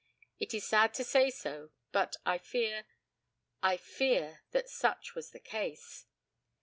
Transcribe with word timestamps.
It 0.39 0.55
is 0.55 0.65
sad 0.67 0.95
to 0.95 1.03
say 1.03 1.29
so, 1.29 1.69
but 1.91 2.15
I 2.25 2.39
fear 2.39 2.85
I 3.61 3.77
fear 3.77 4.41
that 4.49 4.67
such 4.67 5.13
was 5.13 5.29
the 5.29 5.39
case. 5.39 6.07